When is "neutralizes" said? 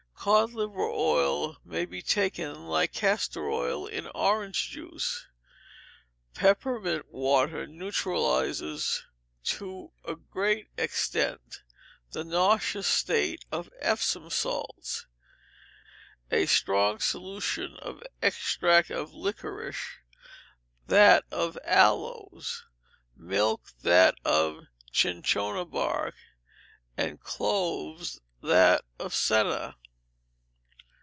7.65-9.03